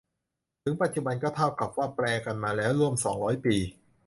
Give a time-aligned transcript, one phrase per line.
[0.63, 3.55] ถึงปัจจุบันก็เท่ากับว่าแปลกันมาแล้วร่วมสองร้อยปี